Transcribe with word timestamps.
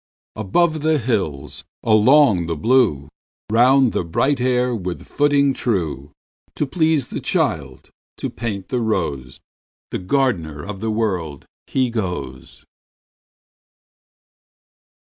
Above 0.35 0.81
the 0.81 0.97
hills, 0.97 1.63
along 1.83 2.47
the 2.47 2.55
blue, 2.55 3.07
Round 3.51 3.93
the 3.93 4.03
bright 4.03 4.41
air 4.41 4.73
with 4.75 5.05
footing 5.05 5.53
true, 5.53 6.11
To 6.55 6.65
please 6.65 7.09
the 7.09 7.19
child, 7.19 7.91
to 8.17 8.31
paint 8.31 8.69
the 8.69 8.79
rose, 8.81 9.41
The 9.91 9.99
gardener 9.99 10.63
of 10.63 10.79
the 10.79 10.89
World, 10.89 11.45
he 11.67 11.91
goes. 11.91 12.65